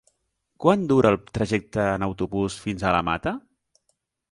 [0.63, 3.37] Quant dura el trajecte en autobús fins a la Mata?